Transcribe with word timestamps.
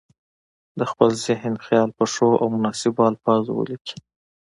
د 0.79 0.81
خپل 0.91 1.09
ذهن 1.25 1.53
خیال 1.65 1.89
په 1.97 2.05
ښو 2.13 2.29
او 2.41 2.47
مناسبو 2.55 3.01
الفاظو 3.11 3.51
ولیکي. 3.55 3.97